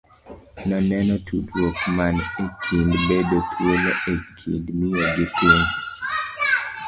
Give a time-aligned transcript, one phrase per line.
[0.69, 5.65] Noneno tudruok man e kind bedo thuolo e kind miyo gi piny.